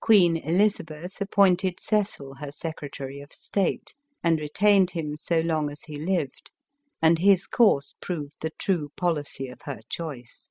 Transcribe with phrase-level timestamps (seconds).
[0.00, 3.94] Queen Elizabeth appointed Cecil her Secretary of State,
[4.24, 6.50] and retained him so long as he lived;
[7.02, 10.50] and his course proved the true policy of her choice.